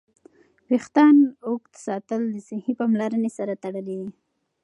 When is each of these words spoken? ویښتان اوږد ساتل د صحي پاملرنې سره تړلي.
ویښتان 0.69 1.15
اوږد 1.47 1.73
ساتل 1.85 2.21
د 2.29 2.35
صحي 2.47 2.73
پاملرنې 2.79 3.31
سره 3.37 3.53
تړلي. 3.63 3.99